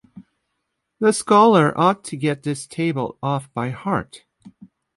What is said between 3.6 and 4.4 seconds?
heart.